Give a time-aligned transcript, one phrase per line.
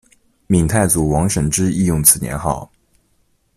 [0.47, 2.71] 闽太祖王审知亦用此年号。